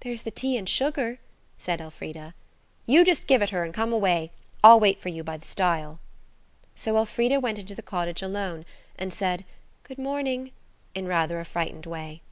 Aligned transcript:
"There's 0.00 0.22
the 0.22 0.32
tea 0.32 0.56
and 0.56 0.68
sugar," 0.68 1.20
said 1.56 1.80
Elfrida. 1.80 2.34
"You 2.84 3.04
just 3.04 3.28
give 3.28 3.42
it 3.42 3.50
her 3.50 3.62
and 3.64 3.72
come 3.72 3.92
away. 3.92 4.32
I'll 4.64 4.80
wait 4.80 5.00
for 5.00 5.08
you 5.08 5.22
by 5.22 5.36
the 5.36 5.46
stile." 5.46 6.00
So 6.74 6.96
Elfrida 6.96 7.38
went 7.38 7.60
into 7.60 7.76
the 7.76 7.80
cottage 7.80 8.22
alone, 8.22 8.64
and 8.98 9.14
said 9.14 9.44
"Good 9.84 9.98
morning" 9.98 10.50
in 10.96 11.06
rather 11.06 11.38
a 11.38 11.44
frightened 11.44 11.86
way. 11.86 12.22